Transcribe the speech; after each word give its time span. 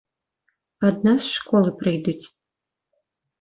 Ад 0.89 0.95
нас 1.07 1.21
з 1.25 1.33
школы 1.39 1.69
прыйдуць. 1.83 2.25